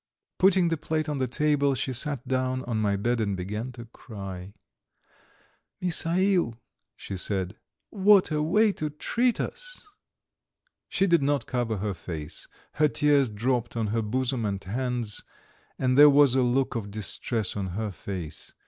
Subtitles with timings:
[0.39, 3.85] Putting the plate on the table, she sat down on my bed and began to
[3.85, 4.55] cry.
[5.79, 6.55] "Misail,"
[6.95, 7.59] she said,
[7.91, 9.85] "what a way to treat us!"
[10.89, 12.47] She did not cover her face;
[12.81, 15.21] her tears dropped on her bosom and hands,
[15.77, 18.53] and there was a look of distress on her face.